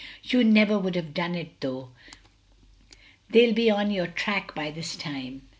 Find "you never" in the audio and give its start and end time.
0.23-0.79